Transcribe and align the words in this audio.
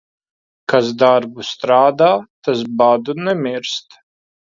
Kas 0.73 0.89
darbu 1.03 1.45
strādā, 1.51 2.09
tas 2.49 2.67
badu 2.83 3.19
nemirst. 3.25 3.99